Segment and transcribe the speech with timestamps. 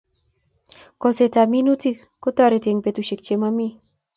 [1.03, 3.67] Kolset ab minutik ko tareti eng petushek che mami